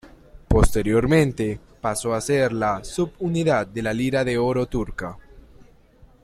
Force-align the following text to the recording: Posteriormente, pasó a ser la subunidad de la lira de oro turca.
Posteriormente, 0.47 1.59
pasó 1.79 2.15
a 2.15 2.21
ser 2.21 2.53
la 2.53 2.83
subunidad 2.83 3.67
de 3.67 3.83
la 3.83 3.93
lira 3.93 4.23
de 4.23 4.39
oro 4.39 4.65
turca. 4.65 5.15